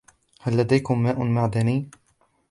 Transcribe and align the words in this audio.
هل 0.41 0.57
لديكم 0.57 1.03
ماء 1.03 1.23
معدني؟ 1.23 1.89